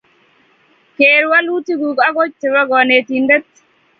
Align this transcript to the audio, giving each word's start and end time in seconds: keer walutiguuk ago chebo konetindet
keer 0.95 1.23
walutiguuk 1.31 1.97
ago 2.07 2.23
chebo 2.39 2.61
konetindet 2.69 3.45